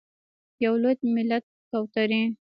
[0.63, 2.21] یو لوی ملت کوترې…